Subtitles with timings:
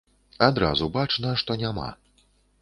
[0.45, 1.87] Адразу бачна, што няма.